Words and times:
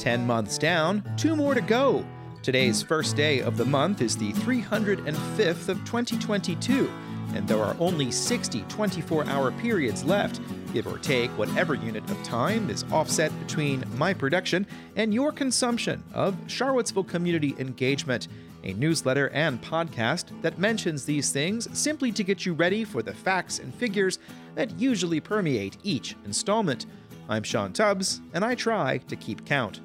10 0.00 0.26
months 0.26 0.56
down, 0.56 1.04
two 1.18 1.36
more 1.36 1.54
to 1.54 1.60
go. 1.60 2.04
Today's 2.42 2.82
first 2.82 3.16
day 3.16 3.40
of 3.40 3.58
the 3.58 3.66
month 3.66 4.00
is 4.00 4.16
the 4.16 4.32
305th 4.32 5.68
of 5.68 5.76
2022, 5.84 6.90
and 7.34 7.46
there 7.46 7.62
are 7.62 7.76
only 7.78 8.10
60 8.10 8.62
24 8.62 9.26
hour 9.26 9.52
periods 9.52 10.02
left, 10.02 10.40
give 10.72 10.86
or 10.86 10.96
take 10.96 11.30
whatever 11.32 11.74
unit 11.74 12.02
of 12.10 12.22
time 12.22 12.70
is 12.70 12.84
offset 12.90 13.30
between 13.40 13.84
my 13.98 14.14
production 14.14 14.66
and 14.96 15.12
your 15.12 15.32
consumption 15.32 16.02
of 16.14 16.34
Charlottesville 16.46 17.04
Community 17.04 17.54
Engagement, 17.58 18.28
a 18.64 18.72
newsletter 18.72 19.28
and 19.28 19.60
podcast 19.62 20.28
that 20.40 20.58
mentions 20.58 21.04
these 21.04 21.30
things 21.30 21.68
simply 21.78 22.10
to 22.10 22.24
get 22.24 22.46
you 22.46 22.54
ready 22.54 22.84
for 22.84 23.02
the 23.02 23.12
facts 23.12 23.58
and 23.58 23.74
figures 23.74 24.18
that 24.54 24.80
usually 24.80 25.20
permeate 25.20 25.76
each 25.82 26.16
installment. 26.24 26.86
I'm 27.28 27.42
Sean 27.42 27.74
Tubbs, 27.74 28.22
and 28.32 28.42
I 28.42 28.54
try 28.54 28.96
to 28.96 29.14
keep 29.14 29.44
count. 29.44 29.80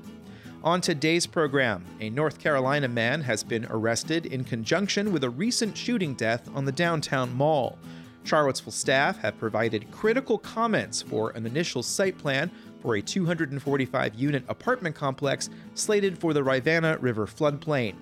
On 0.65 0.81
today's 0.81 1.27
program, 1.27 1.85
a 1.99 2.09
North 2.09 2.39
Carolina 2.39 2.87
man 2.87 3.21
has 3.21 3.43
been 3.43 3.67
arrested 3.69 4.25
in 4.25 4.43
conjunction 4.43 5.13
with 5.13 5.23
a 5.23 5.29
recent 5.29 5.77
shooting 5.77 6.15
death 6.15 6.49
on 6.55 6.65
the 6.65 6.71
downtown 6.71 7.31
mall. 7.35 7.77
Charlottesville 8.23 8.71
staff 8.71 9.19
have 9.19 9.37
provided 9.37 9.91
critical 9.91 10.39
comments 10.39 11.03
for 11.03 11.29
an 11.29 11.45
initial 11.45 11.83
site 11.83 12.17
plan 12.17 12.49
for 12.81 12.95
a 12.95 13.01
245 13.03 14.15
unit 14.15 14.43
apartment 14.47 14.95
complex 14.95 15.51
slated 15.75 16.17
for 16.17 16.33
the 16.33 16.43
Rivanna 16.43 16.97
River 16.97 17.27
floodplain. 17.27 17.93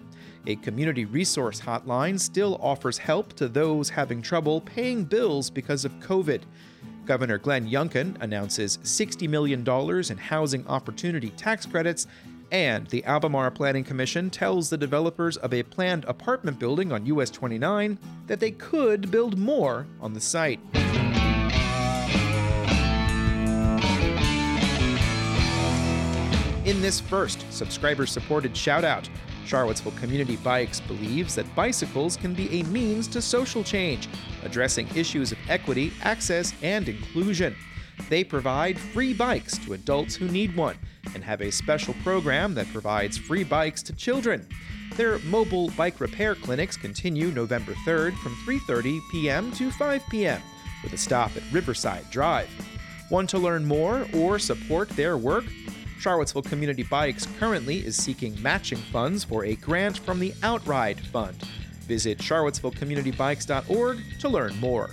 A 0.47 0.55
community 0.55 1.03
resource 1.03 1.59
hotline 1.59 2.17
still 2.17 2.57
offers 2.61 2.97
help 2.97 3.33
to 3.33 3.49
those 3.49 3.89
having 3.89 4.21
trouble 4.21 4.61
paying 4.61 5.03
bills 5.03 5.49
because 5.49 5.83
of 5.83 5.91
COVID. 5.99 6.43
Governor 7.05 7.37
Glenn 7.37 7.69
Youngkin 7.69 8.15
announces 8.21 8.77
$60 8.77 9.27
million 9.27 9.67
in 10.09 10.17
housing 10.17 10.65
opportunity 10.67 11.31
tax 11.31 11.65
credits, 11.65 12.07
and 12.53 12.85
the 12.87 13.03
Albemarle 13.05 13.49
Planning 13.49 13.83
Commission 13.83 14.29
tells 14.29 14.69
the 14.69 14.77
developers 14.77 15.37
of 15.37 15.53
a 15.53 15.63
planned 15.63 16.05
apartment 16.05 16.59
building 16.59 16.93
on 16.93 17.05
US 17.07 17.31
29 17.31 17.97
that 18.27 18.39
they 18.39 18.51
could 18.51 19.09
build 19.09 19.39
more 19.39 19.87
on 19.99 20.13
the 20.13 20.21
site. 20.21 20.59
In 26.65 26.81
this 26.81 26.99
first 26.99 27.43
subscriber 27.51 28.05
supported 28.05 28.55
shout 28.55 28.85
out, 28.85 29.09
Charlottesville 29.45 29.91
Community 29.93 30.37
Bikes 30.37 30.79
believes 30.79 31.35
that 31.35 31.53
bicycles 31.55 32.15
can 32.15 32.33
be 32.33 32.61
a 32.61 32.63
means 32.65 33.07
to 33.09 33.21
social 33.21 33.63
change, 33.63 34.07
addressing 34.43 34.87
issues 34.95 35.31
of 35.31 35.39
equity, 35.49 35.91
access, 36.03 36.53
and 36.61 36.87
inclusion. 36.87 37.55
They 38.09 38.23
provide 38.23 38.77
free 38.77 39.13
bikes 39.13 39.57
to 39.59 39.73
adults 39.73 40.15
who 40.15 40.27
need 40.27 40.55
one 40.55 40.77
and 41.13 41.23
have 41.23 41.41
a 41.41 41.51
special 41.51 41.93
program 42.03 42.53
that 42.55 42.71
provides 42.71 43.17
free 43.17 43.43
bikes 43.43 43.83
to 43.83 43.93
children. 43.93 44.47
Their 44.95 45.19
mobile 45.19 45.69
bike 45.71 45.99
repair 45.99 46.35
clinics 46.35 46.77
continue 46.77 47.31
November 47.31 47.73
3rd 47.85 48.15
from 48.17 48.35
3:30 48.45 48.99
p.m. 49.11 49.51
to 49.53 49.71
5 49.71 50.03
p.m. 50.09 50.41
with 50.83 50.93
a 50.93 50.97
stop 50.97 51.35
at 51.35 51.43
Riverside 51.51 52.09
Drive. 52.11 52.49
Want 53.09 53.29
to 53.31 53.39
learn 53.39 53.65
more 53.65 54.07
or 54.13 54.39
support 54.39 54.89
their 54.89 55.17
work? 55.17 55.45
Charlottesville 55.99 56.41
Community 56.41 56.83
Bikes 56.83 57.27
currently 57.39 57.85
is 57.85 57.95
seeking 57.95 58.39
matching 58.41 58.77
funds 58.77 59.23
for 59.23 59.45
a 59.45 59.55
grant 59.55 59.99
from 59.99 60.19
the 60.19 60.33
Outride 60.43 60.99
Fund. 60.99 61.37
Visit 61.87 62.17
charlottesvillecommunitybikes.org 62.17 64.19
to 64.19 64.29
learn 64.29 64.59
more. 64.59 64.89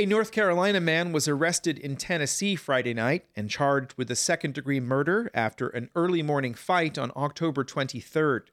A 0.00 0.06
North 0.06 0.32
Carolina 0.32 0.80
man 0.80 1.12
was 1.12 1.28
arrested 1.28 1.78
in 1.78 1.94
Tennessee 1.94 2.56
Friday 2.56 2.94
night 2.94 3.26
and 3.36 3.50
charged 3.50 3.92
with 3.98 4.10
a 4.10 4.16
second 4.16 4.54
degree 4.54 4.80
murder 4.80 5.30
after 5.34 5.68
an 5.68 5.90
early 5.94 6.22
morning 6.22 6.54
fight 6.54 6.96
on 6.96 7.12
October 7.14 7.64
23rd. 7.64 8.44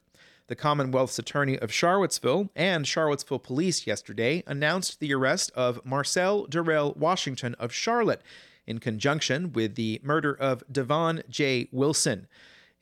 The 0.47 0.57
Commonwealth's 0.57 1.17
attorney 1.17 1.57
of 1.57 1.71
Charlottesville 1.71 2.49
and 2.53 2.85
Charlottesville 2.85 3.39
police 3.39 3.87
yesterday 3.87 4.43
announced 4.45 4.99
the 4.99 5.13
arrest 5.13 5.51
of 5.55 5.79
Marcel 5.85 6.47
Durrell 6.47 6.93
Washington 6.97 7.55
of 7.59 7.71
Charlotte 7.71 8.21
in 8.65 8.79
conjunction 8.79 9.53
with 9.53 9.75
the 9.75 10.01
murder 10.03 10.33
of 10.33 10.65
Devon 10.69 11.23
J. 11.29 11.69
Wilson. 11.71 12.27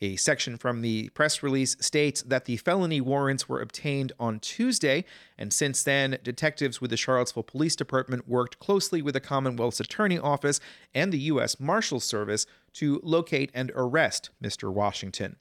A 0.02 0.18
section 0.18 0.58
from 0.58 0.82
the 0.82 1.08
press 1.10 1.42
release 1.42 1.78
states 1.80 2.22
that 2.24 2.46
the 2.46 2.58
felony 2.58 3.00
warrants 3.00 3.48
were 3.48 3.62
obtained 3.62 4.12
on 4.20 4.42
Tuesday, 4.42 5.06
and 5.38 5.54
since 5.54 5.84
then, 5.84 6.18
detectives 6.22 6.82
with 6.82 6.92
the 6.92 6.98
Charlottesville 6.98 7.44
Police 7.44 7.78
Department 7.78 8.28
worked 8.28 8.60
closely 8.60 9.02
with 9.02 9.14
the 9.14 9.22
Commonwealth's 9.22 9.80
Attorney 9.80 10.20
Office 10.20 10.60
and 10.94 11.14
the 11.14 11.20
U.S. 11.20 11.62
Marshals 11.62 12.04
Service 12.04 12.46
to 12.74 13.00
locate 13.04 13.52
and 13.54 13.72
arrest 13.74 14.32
Mr. 14.44 14.72
Washington. 14.72 15.38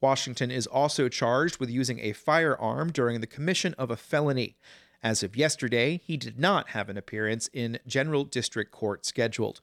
Washington 0.00 0.52
is 0.52 0.68
also 0.68 1.08
charged 1.08 1.58
with 1.58 1.68
using 1.68 1.98
a 1.98 2.12
firearm 2.12 2.92
during 2.92 3.20
the 3.20 3.26
commission 3.26 3.74
of 3.78 3.90
a 3.90 3.96
felony. 3.96 4.56
As 5.02 5.24
of 5.24 5.36
yesterday, 5.36 6.00
he 6.04 6.16
did 6.16 6.38
not 6.38 6.70
have 6.70 6.88
an 6.88 6.96
appearance 6.96 7.50
in 7.52 7.80
General 7.84 8.24
District 8.24 8.70
Court 8.70 9.04
scheduled. 9.04 9.60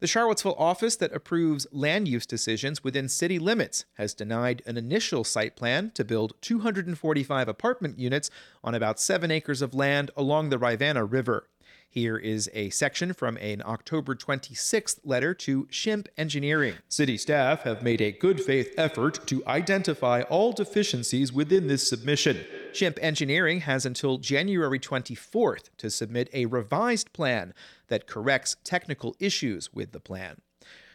The 0.00 0.06
Charlottesville 0.06 0.54
office 0.56 0.94
that 0.96 1.12
approves 1.12 1.66
land 1.72 2.06
use 2.06 2.24
decisions 2.24 2.84
within 2.84 3.08
city 3.08 3.40
limits 3.40 3.84
has 3.94 4.14
denied 4.14 4.62
an 4.64 4.76
initial 4.76 5.24
site 5.24 5.56
plan 5.56 5.90
to 5.94 6.04
build 6.04 6.34
245 6.40 7.48
apartment 7.48 7.98
units 7.98 8.30
on 8.62 8.76
about 8.76 9.00
7 9.00 9.32
acres 9.32 9.60
of 9.60 9.74
land 9.74 10.12
along 10.16 10.50
the 10.50 10.58
Rivanna 10.58 11.04
River. 11.04 11.48
Here 11.90 12.18
is 12.18 12.50
a 12.52 12.68
section 12.68 13.14
from 13.14 13.38
an 13.38 13.62
October 13.64 14.14
26th 14.14 15.00
letter 15.04 15.32
to 15.34 15.66
Shimp 15.70 16.06
Engineering. 16.18 16.74
City 16.86 17.16
staff 17.16 17.62
have 17.62 17.82
made 17.82 18.02
a 18.02 18.12
good 18.12 18.42
faith 18.42 18.74
effort 18.76 19.26
to 19.28 19.42
identify 19.46 20.20
all 20.22 20.52
deficiencies 20.52 21.32
within 21.32 21.66
this 21.66 21.88
submission. 21.88 22.44
Shimp 22.74 22.98
Engineering 23.00 23.60
has 23.60 23.86
until 23.86 24.18
January 24.18 24.78
24th 24.78 25.70
to 25.78 25.88
submit 25.88 26.28
a 26.34 26.44
revised 26.44 27.14
plan 27.14 27.54
that 27.86 28.06
corrects 28.06 28.56
technical 28.64 29.16
issues 29.18 29.72
with 29.72 29.92
the 29.92 30.00
plan. 30.00 30.42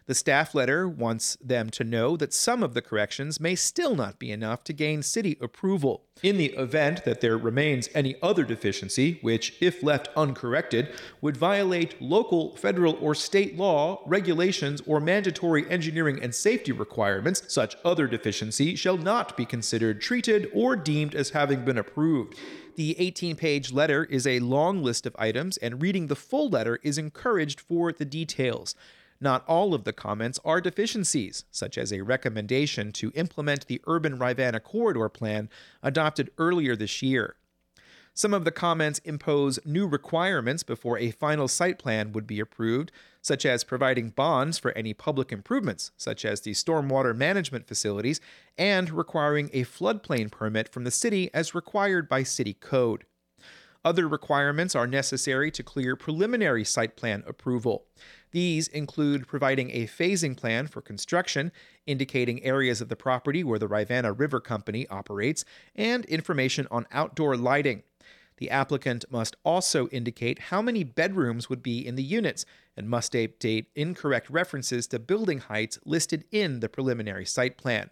The 0.06 0.14
staff 0.14 0.53
letter 0.53 0.88
wants 0.88 1.38
them 1.41 1.69
to 1.72 1.84
know 1.86 2.18
that 2.18 2.34
some 2.34 2.62
of 2.62 2.74
the 2.74 2.81
corrections 2.81 3.40
may 3.40 3.56
still 3.56 3.96
not 3.96 4.19
be 4.19 4.31
enough 4.31 4.64
to 4.66 4.74
gain 4.74 5.02
city 5.02 5.38
approval. 5.40 6.03
In 6.22 6.38
the 6.38 6.53
event 6.53 7.06
that 7.06 7.22
there 7.22 7.38
remains 7.38 7.88
any 7.96 8.16
other 8.22 8.44
deficiency, 8.44 9.19
which, 9.22 9.56
if 9.62 9.81
left 9.81 10.09
uncorrected, 10.16 10.90
would 11.22 11.38
violate 11.38 12.02
local, 12.02 12.56
federal, 12.58 12.96
or 12.96 13.16
state 13.16 13.58
law, 13.58 14.02
regulations, 14.06 14.81
or 14.86 15.00
mandatory 15.00 15.69
engineering 15.69 16.19
and 16.22 16.36
safety 16.36 16.74
requirements, 16.74 17.44
such 17.47 17.78
other 17.86 18.06
deficiency 18.06 18.75
shall 18.75 18.97
not 18.97 19.38
be 19.38 19.46
considered 19.46 20.02
treated 20.02 20.52
or 20.53 20.75
deemed 20.75 21.16
as 21.16 21.30
having 21.30 21.63
been 21.63 21.78
approved. 21.78 22.38
The 22.75 23.00
18 23.00 23.38
page 23.38 23.72
letter 23.72 24.03
is 24.03 24.28
a 24.28 24.40
long 24.40 24.84
list 24.84 25.06
of 25.06 25.16
items, 25.18 25.56
and 25.58 25.81
reading 25.81 26.08
the 26.08 26.16
full 26.16 26.50
letter 26.50 26.80
is 26.84 26.97
encouraged 26.97 27.62
for 27.62 27.94
the 27.94 28.06
details. 28.06 28.75
Not 29.24 29.46
all 29.48 29.74
of 29.74 29.86
the 29.86 29.94
comments 29.94 30.38
are 30.44 30.60
deficiencies, 30.60 31.46
such 31.50 31.78
as 31.78 31.94
a 31.94 32.02
recommendation 32.02 32.92
to 32.92 33.14
implement 33.16 33.68
the 33.68 33.80
Urban 33.88 34.20
Rivanna 34.20 34.60
Corridor 34.60 35.08
Plan 35.08 35.50
adopted 35.82 36.30
earlier 36.38 36.76
this 36.76 37.02
year. 37.02 37.38
Some 38.14 38.34
of 38.34 38.44
the 38.44 38.52
comments 38.52 39.00
impose 39.06 39.66
new 39.66 39.88
requirements 39.88 40.64
before 40.64 41.00
a 41.00 41.12
final 41.12 41.48
site 41.48 41.80
plan 41.80 42.12
would 42.12 42.28
be 42.28 42.42
approved, 42.42 42.92
such 43.22 43.46
as 43.46 43.64
providing 43.64 44.10
bonds 44.10 44.60
for 44.60 44.74
any 44.74 44.94
public 44.94 45.32
improvements, 45.32 45.92
such 45.96 46.26
as 46.26 46.42
the 46.42 46.52
stormwater 46.52 47.16
management 47.16 47.66
facilities, 47.66 48.20
and 48.58 48.92
requiring 48.92 49.50
a 49.54 49.64
floodplain 49.64 50.30
permit 50.30 50.68
from 50.68 50.84
the 50.84 50.92
city 50.92 51.34
as 51.34 51.56
required 51.56 52.10
by 52.10 52.24
city 52.24 52.56
code. 52.56 53.06
Other 53.85 54.07
requirements 54.07 54.75
are 54.75 54.88
necessary 54.88 55.51
to 55.51 55.63
clear 55.63 55.95
preliminary 55.95 56.63
site 56.63 56.95
plan 56.95 57.24
approval. 57.27 57.85
These 58.31 58.69
include 58.69 59.27
providing 59.27 59.71
a 59.71 59.88
phasing 59.88 60.38
plan 60.38 60.68
for 60.68 60.81
construction, 60.81 61.51
indicating 61.85 62.44
areas 62.44 62.80
of 62.80 62.88
the 62.88 62.95
property 62.95 63.44
where 63.44 63.59
the 63.59 63.68
Rivanna 63.68 64.13
River 64.13 64.39
Company 64.39 64.88
operates, 64.88 65.44
and 65.75 66.06
information 66.06 66.65
on 66.71 66.88
outdoor 66.91 67.35
lighting. 67.35 67.83
The 68.38 68.50
applicant 68.50 69.06
must 69.12 69.35
also 69.44 69.88
indicate 69.89 70.39
how 70.39 70.62
many 70.62 70.83
bedrooms 70.83 71.50
would 71.50 71.62
be 71.62 71.85
in 71.85 71.95
the 71.95 72.03
units 72.03 72.45
and 72.75 72.89
must 72.89 73.13
update 73.13 73.68
incorrect 73.75 74.30
references 74.30 74.88
to 74.88 75.00
building 75.00 75.39
heights 75.39 75.77
listed 75.85 76.25
in 76.31 76.59
the 76.59 76.69
preliminary 76.69 77.25
site 77.25 77.57
plan. 77.57 77.89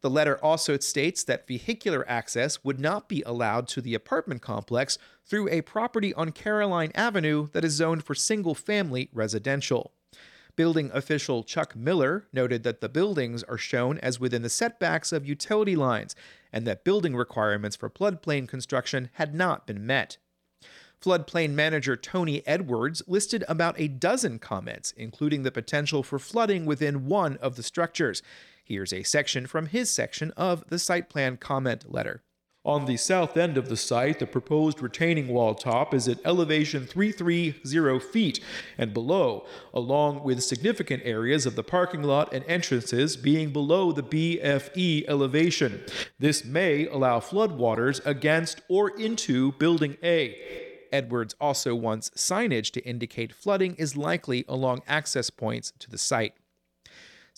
The 0.00 0.10
letter 0.10 0.38
also 0.44 0.78
states 0.78 1.24
that 1.24 1.48
vehicular 1.48 2.08
access 2.08 2.62
would 2.62 2.78
not 2.78 3.08
be 3.08 3.22
allowed 3.26 3.66
to 3.68 3.80
the 3.80 3.94
apartment 3.94 4.42
complex 4.42 4.96
through 5.24 5.48
a 5.48 5.62
property 5.62 6.14
on 6.14 6.30
Caroline 6.30 6.92
Avenue 6.94 7.48
that 7.52 7.64
is 7.64 7.72
zoned 7.72 8.04
for 8.04 8.14
single 8.14 8.54
family 8.54 9.08
residential. 9.12 9.92
Building 10.54 10.90
official 10.92 11.44
Chuck 11.44 11.76
Miller 11.76 12.26
noted 12.32 12.62
that 12.64 12.80
the 12.80 12.88
buildings 12.88 13.42
are 13.44 13.58
shown 13.58 13.98
as 13.98 14.18
within 14.18 14.42
the 14.42 14.48
setbacks 14.48 15.12
of 15.12 15.28
utility 15.28 15.76
lines 15.76 16.16
and 16.52 16.66
that 16.66 16.84
building 16.84 17.14
requirements 17.14 17.76
for 17.76 17.90
floodplain 17.90 18.48
construction 18.48 19.10
had 19.14 19.34
not 19.34 19.66
been 19.66 19.86
met. 19.86 20.16
Floodplain 21.00 21.50
manager 21.50 21.96
Tony 21.96 22.44
Edwards 22.44 23.02
listed 23.06 23.44
about 23.46 23.78
a 23.78 23.86
dozen 23.86 24.40
comments, 24.40 24.92
including 24.96 25.44
the 25.44 25.52
potential 25.52 26.02
for 26.02 26.18
flooding 26.18 26.66
within 26.66 27.06
one 27.06 27.36
of 27.36 27.54
the 27.54 27.62
structures. 27.62 28.20
Here's 28.68 28.92
a 28.92 29.02
section 29.02 29.46
from 29.46 29.68
his 29.68 29.88
section 29.88 30.30
of 30.32 30.62
the 30.68 30.78
site 30.78 31.08
plan 31.08 31.38
comment 31.38 31.90
letter. 31.90 32.22
On 32.66 32.84
the 32.84 32.98
south 32.98 33.38
end 33.38 33.56
of 33.56 33.70
the 33.70 33.78
site, 33.78 34.18
the 34.18 34.26
proposed 34.26 34.82
retaining 34.82 35.28
wall 35.28 35.54
top 35.54 35.94
is 35.94 36.06
at 36.06 36.18
elevation 36.22 36.84
330 36.84 37.98
feet 38.00 38.44
and 38.76 38.92
below, 38.92 39.46
along 39.72 40.22
with 40.22 40.42
significant 40.42 41.02
areas 41.06 41.46
of 41.46 41.56
the 41.56 41.64
parking 41.64 42.02
lot 42.02 42.30
and 42.34 42.44
entrances 42.44 43.16
being 43.16 43.54
below 43.54 43.90
the 43.90 44.02
BFE 44.02 45.08
elevation. 45.08 45.82
This 46.18 46.44
may 46.44 46.86
allow 46.88 47.20
floodwaters 47.20 48.04
against 48.04 48.60
or 48.68 48.90
into 48.90 49.52
Building 49.52 49.96
A. 50.02 50.36
Edwards 50.92 51.34
also 51.40 51.74
wants 51.74 52.10
signage 52.10 52.70
to 52.72 52.84
indicate 52.84 53.34
flooding 53.34 53.76
is 53.76 53.96
likely 53.96 54.44
along 54.46 54.82
access 54.86 55.30
points 55.30 55.72
to 55.78 55.88
the 55.88 55.96
site. 55.96 56.34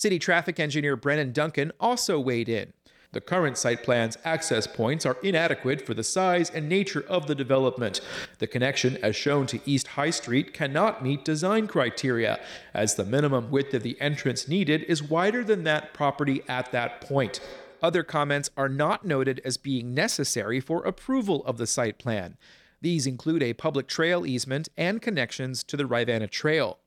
City 0.01 0.19
traffic 0.19 0.59
engineer 0.59 0.97
Brennan 0.97 1.31
Duncan 1.31 1.73
also 1.79 2.19
weighed 2.19 2.49
in. 2.49 2.73
The 3.13 3.21
current 3.21 3.59
site 3.59 3.83
plan's 3.83 4.17
access 4.25 4.67
points 4.67 5.05
are 5.05 5.19
inadequate 5.23 5.85
for 5.85 5.93
the 5.93 6.03
size 6.03 6.49
and 6.49 6.71
nature 6.71 7.05
of 7.07 7.27
the 7.27 7.35
development. 7.35 8.01
The 8.39 8.47
connection, 8.47 8.97
as 9.03 9.15
shown 9.15 9.47
to 9.49 9.61
East 9.67 9.89
High 9.89 10.09
Street, 10.09 10.55
cannot 10.55 11.05
meet 11.05 11.23
design 11.23 11.67
criteria, 11.67 12.41
as 12.73 12.95
the 12.95 13.05
minimum 13.05 13.51
width 13.51 13.75
of 13.75 13.83
the 13.83 14.01
entrance 14.01 14.49
needed 14.49 14.85
is 14.85 15.03
wider 15.03 15.45
than 15.45 15.65
that 15.65 15.93
property 15.93 16.41
at 16.49 16.73
that 16.73 17.03
point. 17.03 17.39
Other 17.83 18.03
comments 18.03 18.49
are 18.57 18.71
not 18.71 19.05
noted 19.05 19.43
as 19.45 19.59
being 19.59 19.93
necessary 19.93 20.61
for 20.61 20.83
approval 20.83 21.45
of 21.45 21.59
the 21.59 21.67
site 21.67 21.99
plan. 21.99 22.39
These 22.81 23.07
include 23.07 23.43
a 23.43 23.53
public 23.53 23.87
trail 23.87 24.25
easement 24.25 24.71
and 24.79 25.03
connections 25.03 25.63
to 25.65 25.77
the 25.77 25.85
Rivanna 25.85 26.27
Trail. 26.27 26.79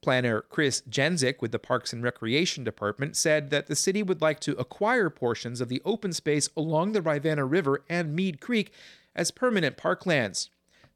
Planner 0.00 0.42
Chris 0.42 0.82
Gensic 0.88 1.40
with 1.40 1.52
the 1.52 1.58
Parks 1.58 1.92
and 1.92 2.02
Recreation 2.02 2.64
Department 2.64 3.16
said 3.16 3.50
that 3.50 3.66
the 3.66 3.76
city 3.76 4.02
would 4.02 4.20
like 4.20 4.40
to 4.40 4.56
acquire 4.58 5.10
portions 5.10 5.60
of 5.60 5.68
the 5.68 5.82
open 5.84 6.12
space 6.12 6.48
along 6.56 6.92
the 6.92 7.02
Rivanna 7.02 7.44
River 7.44 7.82
and 7.88 8.14
Mead 8.14 8.40
Creek 8.40 8.72
as 9.14 9.30
permanent 9.30 9.76
parklands. 9.76 10.48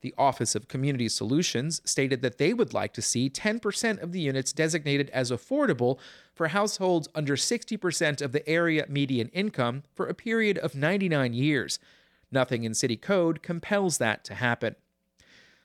The 0.03 0.15
Office 0.19 0.55
of 0.55 0.69
Community 0.69 1.09
Solutions 1.09 1.81
stated 1.85 2.23
that 2.23 2.39
they 2.39 2.53
would 2.53 2.75
like 2.75 2.93
to 2.95 3.03
see 3.03 3.31
10% 3.31 4.03
of 4.03 4.13
the 4.13 4.21
units 4.21 4.53
designated 4.53 5.11
as 5.11 5.31
affordable 5.31 5.99
for 6.35 6.49
households 6.49 7.09
under 7.15 7.37
60% 7.37 8.21
of 8.21 8.33
the 8.33 8.49
area 8.49 8.85
median 8.89 9.29
income 9.29 9.85
for 9.95 10.07
a 10.07 10.15
period 10.15 10.59
of 10.59 10.75
99 10.75 11.35
years. 11.35 11.79
Nothing 12.33 12.65
in 12.65 12.75
city 12.75 12.97
code 12.97 13.43
compels 13.43 13.99
that 13.99 14.25
to 14.25 14.35
happen. 14.35 14.75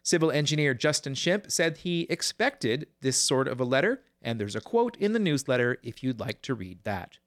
Civil 0.08 0.32
engineer 0.32 0.74
Justin 0.74 1.16
Shimp 1.16 1.52
said 1.52 1.80
he 1.80 2.08
expected 2.10 2.88
this 3.02 3.18
sort 3.18 3.46
of 3.46 3.60
a 3.60 3.66
letter, 3.66 4.04
and 4.22 4.40
there's 4.40 4.56
a 4.56 4.62
quote 4.62 4.96
in 4.96 5.12
the 5.12 5.20
newsletter 5.20 5.80
if 5.84 6.02
you'd 6.02 6.18
like 6.18 6.42
to 6.44 6.54
read 6.54 6.82
that. 6.86 7.18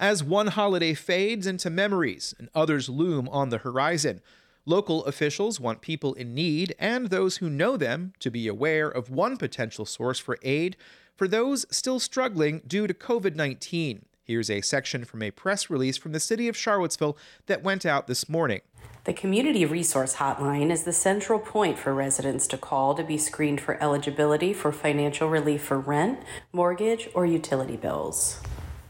As 0.00 0.24
one 0.24 0.48
holiday 0.48 0.94
fades 0.94 1.46
into 1.46 1.70
memories 1.70 2.34
and 2.40 2.48
others 2.56 2.88
loom 2.88 3.28
on 3.28 3.50
the 3.50 3.58
horizon, 3.58 4.20
local 4.66 5.04
officials 5.04 5.60
want 5.60 5.80
people 5.80 6.14
in 6.14 6.34
need 6.34 6.74
and 6.80 7.10
those 7.10 7.36
who 7.36 7.48
know 7.48 7.76
them 7.76 8.14
to 8.18 8.32
be 8.32 8.48
aware 8.48 8.88
of 8.88 9.10
one 9.10 9.36
potential 9.36 9.86
source 9.86 10.18
for 10.18 10.40
aid 10.42 10.76
for 11.14 11.28
those 11.28 11.66
still 11.70 12.00
struggling 12.00 12.62
due 12.66 12.88
to 12.88 12.94
COVID 12.94 13.36
19. 13.36 14.06
Here's 14.28 14.50
a 14.50 14.60
section 14.60 15.06
from 15.06 15.22
a 15.22 15.30
press 15.30 15.70
release 15.70 15.96
from 15.96 16.12
the 16.12 16.20
city 16.20 16.48
of 16.48 16.56
Charlottesville 16.56 17.16
that 17.46 17.62
went 17.62 17.86
out 17.86 18.08
this 18.08 18.28
morning. 18.28 18.60
The 19.04 19.14
Community 19.14 19.64
Resource 19.64 20.16
Hotline 20.16 20.70
is 20.70 20.82
the 20.84 20.92
central 20.92 21.38
point 21.38 21.78
for 21.78 21.94
residents 21.94 22.46
to 22.48 22.58
call 22.58 22.94
to 22.96 23.02
be 23.02 23.16
screened 23.16 23.58
for 23.58 23.82
eligibility 23.82 24.52
for 24.52 24.70
financial 24.70 25.30
relief 25.30 25.62
for 25.62 25.80
rent, 25.80 26.18
mortgage, 26.52 27.08
or 27.14 27.24
utility 27.24 27.78
bills. 27.78 28.42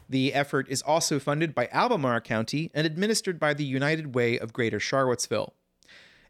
The 0.08 0.34
effort 0.34 0.66
is 0.68 0.82
also 0.82 1.20
funded 1.20 1.54
by 1.54 1.68
Albemarle 1.70 2.22
County 2.22 2.72
and 2.74 2.84
administered 2.84 3.38
by 3.38 3.54
the 3.54 3.64
United 3.64 4.16
Way 4.16 4.40
of 4.40 4.52
Greater 4.52 4.80
Charlottesville. 4.80 5.54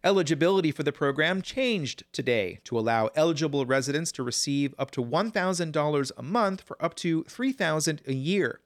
Eligibility 0.05 0.71
for 0.71 0.83
the 0.83 0.93
program 0.93 1.41
changed 1.41 2.05
today 2.13 2.59
to 2.65 2.79
allow 2.79 3.09
eligible 3.15 3.65
residents 3.65 4.13
to 4.13 4.23
receive 4.23 4.75
up 4.79 4.91
to 4.91 5.03
$1,000 5.03 6.13
a 6.15 6.23
month 6.23 6.61
for 6.61 6.77
up 6.85 6.95
to 6.97 7.25
$3,000 7.25 8.07
a 8.07 8.15
year. 8.15 8.61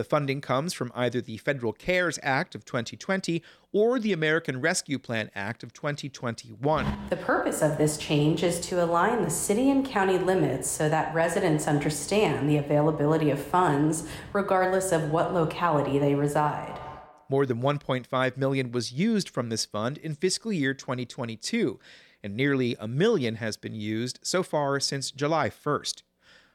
The 0.00 0.04
funding 0.04 0.40
comes 0.40 0.72
from 0.72 0.92
either 0.94 1.20
the 1.20 1.36
Federal 1.36 1.74
CARES 1.74 2.18
Act 2.22 2.54
of 2.54 2.64
2020 2.64 3.42
or 3.70 3.98
the 3.98 4.14
American 4.14 4.58
Rescue 4.58 4.98
Plan 4.98 5.30
Act 5.34 5.62
of 5.62 5.74
2021. 5.74 7.08
The 7.10 7.16
purpose 7.18 7.60
of 7.60 7.76
this 7.76 7.98
change 7.98 8.42
is 8.42 8.60
to 8.60 8.82
align 8.82 9.22
the 9.22 9.28
city 9.28 9.68
and 9.68 9.84
county 9.84 10.16
limits 10.16 10.70
so 10.70 10.88
that 10.88 11.14
residents 11.14 11.68
understand 11.68 12.48
the 12.48 12.56
availability 12.56 13.28
of 13.28 13.42
funds 13.42 14.08
regardless 14.32 14.90
of 14.90 15.10
what 15.10 15.34
locality 15.34 15.98
they 15.98 16.14
reside. 16.14 16.80
More 17.28 17.44
than 17.44 17.60
1.5 17.60 18.36
million 18.38 18.72
was 18.72 18.92
used 18.92 19.28
from 19.28 19.50
this 19.50 19.66
fund 19.66 19.98
in 19.98 20.14
fiscal 20.14 20.50
year 20.50 20.72
2022, 20.72 21.78
and 22.22 22.34
nearly 22.34 22.74
a 22.80 22.88
million 22.88 23.34
has 23.34 23.58
been 23.58 23.74
used 23.74 24.18
so 24.22 24.42
far 24.42 24.80
since 24.80 25.10
July 25.10 25.50
1st. 25.50 26.04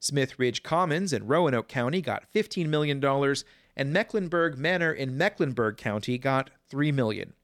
Smith 0.00 0.38
Ridge 0.38 0.62
Commons 0.62 1.12
in 1.12 1.26
Roanoke 1.26 1.68
County 1.68 2.00
got 2.00 2.24
$15 2.34 2.68
million, 2.68 3.02
and 3.76 3.92
Mecklenburg 3.92 4.56
Manor 4.58 4.92
in 4.92 5.16
Mecklenburg 5.16 5.76
County 5.76 6.16
got 6.16 6.50
$3 6.70 6.92
million. 6.92 7.34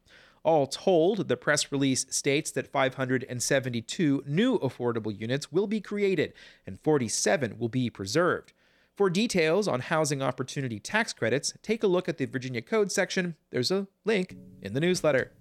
All 0.42 0.66
told, 0.66 1.28
the 1.28 1.36
press 1.36 1.70
release 1.70 2.06
states 2.08 2.50
that 2.52 2.72
572 2.72 4.24
new 4.26 4.58
affordable 4.58 5.18
units 5.18 5.52
will 5.52 5.66
be 5.66 5.80
created 5.80 6.32
and 6.66 6.80
47 6.80 7.58
will 7.58 7.68
be 7.68 7.90
preserved. 7.90 8.52
For 8.96 9.10
details 9.10 9.68
on 9.68 9.80
housing 9.80 10.22
opportunity 10.22 10.78
tax 10.78 11.12
credits, 11.12 11.54
take 11.62 11.82
a 11.82 11.86
look 11.86 12.08
at 12.08 12.18
the 12.18 12.26
Virginia 12.26 12.62
Code 12.62 12.90
section. 12.90 13.36
There's 13.50 13.70
a 13.70 13.86
link 14.04 14.36
in 14.62 14.74
the 14.74 14.80
newsletter. 14.80 15.32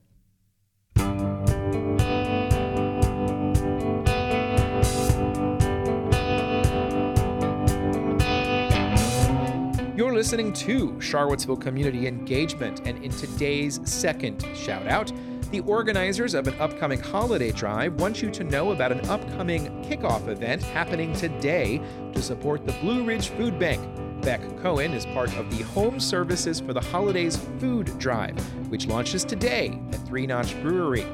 Listening 10.20 10.52
to 10.52 11.00
Charlottesville 11.00 11.56
Community 11.56 12.06
Engagement, 12.06 12.82
and 12.86 13.02
in 13.06 13.10
today's 13.10 13.80
second 13.90 14.46
shout 14.54 14.86
out, 14.86 15.14
the 15.52 15.62
organizers 15.62 16.34
of 16.34 16.46
an 16.46 16.60
upcoming 16.60 17.00
holiday 17.00 17.54
drive 17.54 17.94
want 18.02 18.22
you 18.22 18.30
to 18.30 18.44
know 18.44 18.74
about 18.74 18.92
an 18.92 19.00
upcoming 19.10 19.68
kickoff 19.86 20.28
event 20.28 20.62
happening 20.62 21.14
today 21.14 21.82
to 22.14 22.22
support 22.22 22.66
the 22.66 22.74
Blue 22.82 23.06
Ridge 23.06 23.30
Food 23.30 23.58
Bank. 23.58 23.82
Beck 24.22 24.42
Cohen 24.62 24.92
is 24.92 25.06
part 25.06 25.34
of 25.38 25.50
the 25.58 25.64
Home 25.64 26.02
Services 26.02 26.60
for 26.60 26.74
the 26.74 26.82
Holidays 26.82 27.38
Food 27.62 27.98
Drive, 27.98 28.38
which 28.70 28.88
launches 28.88 29.24
today 29.24 29.80
at 29.94 30.06
Three 30.06 30.28
Notch 30.28 30.54
Brewery. 30.62 31.08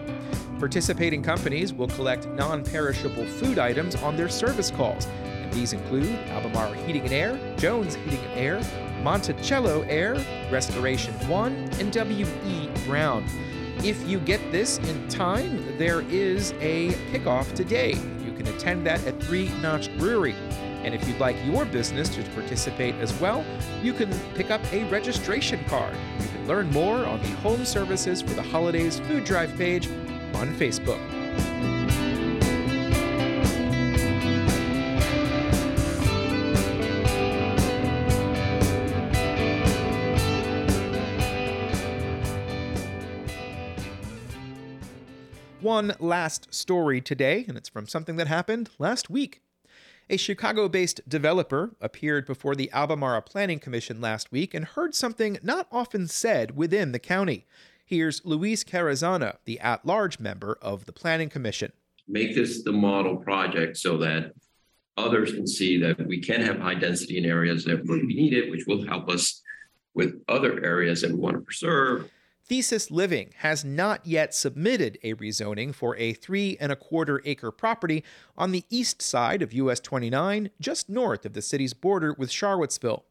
Participating 0.58 1.22
companies 1.22 1.76
will 1.76 1.90
collect 1.90 2.28
non 2.30 2.64
perishable 2.64 3.28
food 3.28 3.60
items 3.60 3.94
on 3.98 4.18
their 4.18 4.30
service 4.30 4.72
calls, 4.72 5.06
and 5.06 5.54
these 5.54 5.74
include 5.74 6.10
Albemarle 6.30 6.74
Heating 6.74 7.04
and 7.04 7.14
Air, 7.14 7.56
Jones 7.58 7.94
Heating 7.94 8.20
and 8.20 8.40
Air, 8.40 8.85
Monticello 9.04 9.82
Air, 9.84 10.16
Restoration 10.52 11.14
One, 11.28 11.54
and 11.80 11.92
W.E. 11.94 12.70
Brown. 12.86 13.26
If 13.84 14.08
you 14.08 14.20
get 14.20 14.52
this 14.52 14.78
in 14.80 15.08
time, 15.10 15.78
there 15.78 16.02
is 16.02 16.54
a 16.60 16.90
kickoff 17.12 17.54
today. 17.54 17.94
You 18.24 18.32
can 18.34 18.48
attend 18.48 18.86
that 18.88 19.06
at 19.06 19.22
Three 19.22 19.50
Notch 19.62 19.96
Brewery. 19.98 20.36
And 20.84 20.94
if 20.94 21.08
you'd 21.08 21.20
like 21.20 21.36
your 21.46 21.66
business 21.66 22.10
to 22.10 22.24
participate 22.32 22.96
as 22.96 23.14
well, 23.20 23.44
you 23.82 23.92
can 23.92 24.12
pick 24.36 24.52
up 24.52 24.62
a 24.72 24.84
registration 24.86 25.64
card. 25.66 25.96
You 26.20 26.28
can 26.28 26.48
learn 26.48 26.70
more 26.72 27.06
on 27.06 27.22
the 27.22 27.30
Home 27.38 27.66
Services 27.66 28.22
for 28.22 28.34
the 28.36 28.44
Holidays 28.44 29.00
Food 29.00 29.24
Drive 29.24 29.56
page 29.58 29.88
on 30.36 30.54
Facebook. 30.56 31.15
One 45.66 45.96
last 46.00 46.54
story 46.54 47.02
today, 47.02 47.44
and 47.48 47.58
it's 47.58 47.70
from 47.70 47.88
something 47.88 48.18
that 48.18 48.28
happened 48.28 48.70
last 48.78 49.10
week. 49.10 49.42
A 50.12 50.16
Chicago 50.16 50.70
based 50.70 51.02
developer 51.10 51.72
appeared 51.82 52.28
before 52.28 52.56
the 52.56 52.70
Albemarle 52.72 53.24
Planning 53.24 53.58
Commission 53.58 54.00
last 54.00 54.32
week 54.32 54.54
and 54.54 54.64
heard 54.64 54.94
something 54.94 55.40
not 55.42 55.68
often 55.72 56.08
said 56.08 56.56
within 56.56 56.92
the 56.92 57.00
county. 57.00 57.48
Here's 57.84 58.24
Luis 58.24 58.64
Carrazana, 58.64 59.38
the 59.46 59.60
at 59.60 59.84
large 59.84 60.20
member 60.20 60.60
of 60.62 60.86
the 60.86 60.92
Planning 60.92 61.30
Commission. 61.30 61.72
Make 62.08 62.36
this 62.36 62.62
the 62.62 62.72
model 62.72 63.16
project 63.16 63.78
so 63.78 63.98
that 63.98 64.34
others 64.98 65.34
can 65.34 65.48
see 65.48 65.80
that 65.80 66.06
we 66.06 66.22
can 66.22 66.42
have 66.42 66.60
high 66.60 66.76
density 66.76 67.18
in 67.18 67.26
areas 67.26 67.66
that 67.66 67.84
we 67.88 68.04
need 68.04 68.34
it, 68.34 68.52
which 68.52 68.68
will 68.68 68.86
help 68.86 69.10
us 69.10 69.42
with 69.96 70.22
other 70.28 70.64
areas 70.64 71.02
that 71.02 71.10
we 71.10 71.18
want 71.18 71.38
to 71.38 71.42
preserve 71.42 72.12
Thesis 72.48 72.92
Living 72.92 73.32
has 73.38 73.66
not 73.66 74.06
yet 74.06 74.36
submitted 74.36 75.00
a 75.02 75.16
rezoning 75.16 75.74
for 75.74 75.98
a 75.98 76.14
three 76.14 76.56
and 76.60 76.72
a 76.72 76.76
quarter 76.76 77.20
acre 77.26 77.50
property 77.50 78.04
on 78.38 78.52
the 78.52 78.64
east 78.70 79.02
side 79.02 79.42
of 79.42 79.52
US 79.52 79.80
29, 79.80 80.52
just 80.62 80.88
north 80.88 81.26
of 81.26 81.34
the 81.34 81.42
city's 81.42 81.74
border 81.74 82.14
with 82.14 82.30
Charlottesville. 82.30 83.04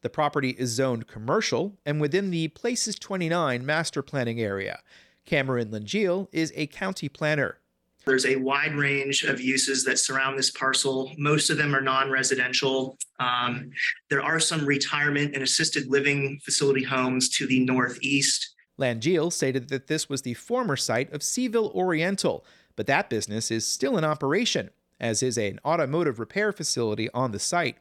The 0.00 0.08
property 0.08 0.50
is 0.58 0.70
zoned 0.70 1.06
commercial 1.06 1.76
and 1.84 2.00
within 2.00 2.30
the 2.30 2.48
Places 2.48 2.94
29 2.94 3.66
master 3.66 4.02
planning 4.02 4.40
area. 4.40 4.78
Cameron 5.26 5.70
Langille 5.70 6.28
is 6.32 6.50
a 6.56 6.66
county 6.68 7.10
planner. 7.10 7.58
There's 8.06 8.24
a 8.24 8.36
wide 8.36 8.74
range 8.74 9.22
of 9.24 9.38
uses 9.38 9.84
that 9.84 9.98
surround 9.98 10.38
this 10.38 10.50
parcel. 10.50 11.12
Most 11.18 11.50
of 11.50 11.58
them 11.58 11.74
are 11.74 11.82
non-residential. 11.82 12.96
Um, 13.20 13.70
there 14.08 14.22
are 14.22 14.40
some 14.40 14.64
retirement 14.64 15.34
and 15.34 15.42
assisted 15.42 15.88
living 15.88 16.40
facility 16.42 16.84
homes 16.84 17.28
to 17.30 17.46
the 17.46 17.60
northeast. 17.66 18.54
Langille 18.78 19.30
stated 19.30 19.68
that 19.68 19.88
this 19.88 20.08
was 20.08 20.22
the 20.22 20.34
former 20.34 20.76
site 20.76 21.12
of 21.12 21.22
Seville 21.22 21.72
Oriental, 21.74 22.44
but 22.76 22.86
that 22.86 23.10
business 23.10 23.50
is 23.50 23.66
still 23.66 23.98
in 23.98 24.04
operation, 24.04 24.70
as 25.00 25.22
is 25.22 25.36
an 25.36 25.60
automotive 25.64 26.18
repair 26.18 26.52
facility 26.52 27.10
on 27.12 27.32
the 27.32 27.38
site. 27.38 27.76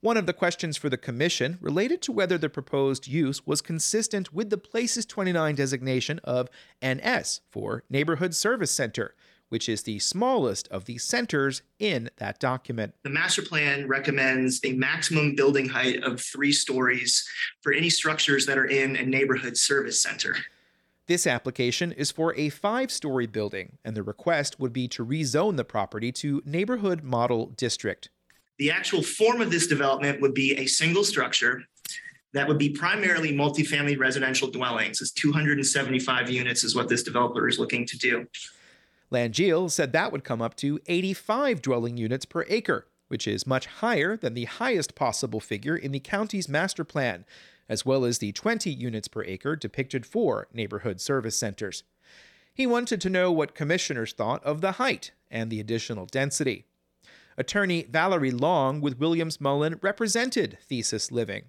One 0.00 0.16
of 0.16 0.24
the 0.24 0.32
questions 0.32 0.78
for 0.78 0.88
the 0.88 0.96
Commission 0.96 1.58
related 1.60 2.00
to 2.02 2.12
whether 2.12 2.38
the 2.38 2.48
proposed 2.48 3.06
use 3.06 3.46
was 3.46 3.60
consistent 3.60 4.32
with 4.32 4.48
the 4.48 4.56
Places 4.56 5.04
29 5.04 5.54
designation 5.56 6.20
of 6.24 6.48
NS 6.82 7.42
for 7.50 7.84
Neighborhood 7.90 8.34
Service 8.34 8.70
Center, 8.70 9.14
which 9.50 9.68
is 9.68 9.82
the 9.82 9.98
smallest 9.98 10.66
of 10.68 10.86
the 10.86 10.96
centers 10.96 11.62
in 11.78 12.08
that 12.16 12.38
document. 12.38 12.94
The 13.02 13.10
master 13.10 13.42
plan 13.42 13.86
recommends 13.86 14.60
a 14.64 14.72
maximum 14.72 15.34
building 15.34 15.68
height 15.68 16.02
of 16.02 16.20
three 16.20 16.52
stories 16.52 17.28
for 17.60 17.72
any 17.72 17.90
structures 17.90 18.46
that 18.46 18.56
are 18.56 18.66
in 18.66 18.96
a 18.96 19.04
neighborhood 19.04 19.56
service 19.56 20.02
center. 20.02 20.36
This 21.06 21.26
application 21.26 21.90
is 21.90 22.12
for 22.12 22.34
a 22.36 22.48
five 22.48 22.92
story 22.92 23.26
building, 23.26 23.78
and 23.84 23.96
the 23.96 24.02
request 24.02 24.60
would 24.60 24.72
be 24.72 24.86
to 24.88 25.04
rezone 25.04 25.56
the 25.56 25.64
property 25.64 26.12
to 26.12 26.40
Neighborhood 26.46 27.02
Model 27.02 27.46
District. 27.46 28.08
The 28.58 28.70
actual 28.70 29.02
form 29.02 29.40
of 29.40 29.50
this 29.50 29.66
development 29.66 30.20
would 30.20 30.34
be 30.34 30.56
a 30.56 30.66
single 30.66 31.02
structure 31.02 31.64
that 32.32 32.46
would 32.46 32.58
be 32.58 32.68
primarily 32.68 33.32
multifamily 33.32 33.98
residential 33.98 34.48
dwellings. 34.48 35.00
It's 35.00 35.10
275 35.10 36.30
units, 36.30 36.62
is 36.62 36.76
what 36.76 36.88
this 36.88 37.02
developer 37.02 37.48
is 37.48 37.58
looking 37.58 37.84
to 37.86 37.98
do. 37.98 38.26
Langille 39.10 39.70
said 39.70 39.92
that 39.92 40.12
would 40.12 40.24
come 40.24 40.40
up 40.40 40.54
to 40.56 40.80
85 40.86 41.60
dwelling 41.62 41.96
units 41.96 42.24
per 42.24 42.44
acre, 42.48 42.86
which 43.08 43.26
is 43.26 43.46
much 43.46 43.66
higher 43.66 44.16
than 44.16 44.34
the 44.34 44.44
highest 44.44 44.94
possible 44.94 45.40
figure 45.40 45.76
in 45.76 45.90
the 45.92 46.00
county's 46.00 46.48
master 46.48 46.84
plan, 46.84 47.24
as 47.68 47.84
well 47.84 48.04
as 48.04 48.18
the 48.18 48.32
20 48.32 48.70
units 48.70 49.08
per 49.08 49.24
acre 49.24 49.56
depicted 49.56 50.06
for 50.06 50.46
neighborhood 50.52 51.00
service 51.00 51.36
centers. 51.36 51.82
He 52.54 52.66
wanted 52.66 53.00
to 53.00 53.10
know 53.10 53.32
what 53.32 53.54
commissioners 53.54 54.12
thought 54.12 54.44
of 54.44 54.60
the 54.60 54.72
height 54.72 55.12
and 55.30 55.50
the 55.50 55.60
additional 55.60 56.06
density. 56.06 56.66
Attorney 57.36 57.86
Valerie 57.90 58.32
Long 58.32 58.80
with 58.80 58.98
Williams 58.98 59.40
Mullen 59.40 59.78
represented 59.82 60.58
Thesis 60.62 61.10
Living, 61.10 61.44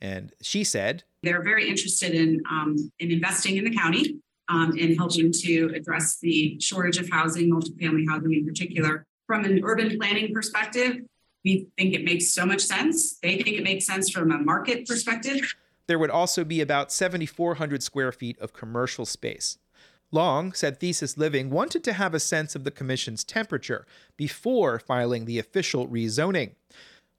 and 0.00 0.32
she 0.40 0.64
said, 0.64 1.02
They're 1.22 1.42
very 1.42 1.68
interested 1.68 2.14
in, 2.14 2.42
um, 2.50 2.76
in 2.98 3.10
investing 3.10 3.56
in 3.56 3.64
the 3.64 3.74
county 3.74 4.20
um, 4.50 4.76
in 4.76 4.96
helping 4.96 5.32
to 5.32 5.72
address 5.74 6.18
the 6.18 6.58
shortage 6.60 6.98
of 6.98 7.08
housing, 7.08 7.50
multifamily 7.50 8.04
housing 8.08 8.34
in 8.34 8.44
particular. 8.44 9.06
From 9.26 9.44
an 9.44 9.60
urban 9.64 9.96
planning 9.96 10.34
perspective, 10.34 10.96
we 11.44 11.68
think 11.78 11.94
it 11.94 12.04
makes 12.04 12.32
so 12.32 12.44
much 12.44 12.60
sense. 12.60 13.18
They 13.22 13.36
think 13.36 13.56
it 13.56 13.62
makes 13.62 13.86
sense 13.86 14.10
from 14.10 14.32
a 14.32 14.38
market 14.38 14.86
perspective. 14.86 15.54
There 15.86 15.98
would 15.98 16.10
also 16.10 16.44
be 16.44 16.60
about 16.60 16.92
7,400 16.92 17.82
square 17.82 18.12
feet 18.12 18.38
of 18.40 18.52
commercial 18.52 19.06
space. 19.06 19.58
Long 20.12 20.52
said 20.52 20.80
Thesis 20.80 21.16
Living 21.16 21.50
wanted 21.50 21.84
to 21.84 21.92
have 21.92 22.14
a 22.14 22.20
sense 22.20 22.56
of 22.56 22.64
the 22.64 22.72
Commission's 22.72 23.22
temperature 23.22 23.86
before 24.16 24.80
filing 24.80 25.24
the 25.24 25.38
official 25.38 25.86
rezoning. 25.88 26.56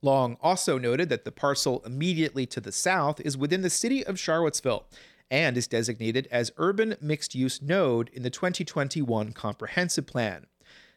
Long 0.01 0.35
also 0.41 0.77
noted 0.77 1.07
that 1.09 1.23
the 1.23 1.31
parcel 1.31 1.81
immediately 1.85 2.45
to 2.47 2.59
the 2.59 2.71
south 2.71 3.21
is 3.21 3.37
within 3.37 3.61
the 3.61 3.69
city 3.69 4.05
of 4.05 4.19
Charlottesville 4.19 4.85
and 5.31 5.55
is 5.55 5.67
designated 5.67 6.27
as 6.29 6.51
Urban 6.57 6.97
Mixed 7.01 7.33
Use 7.33 7.61
Node 7.61 8.09
in 8.09 8.21
the 8.21 8.29
2021 8.29 9.31
Comprehensive 9.31 10.05
Plan. 10.05 10.45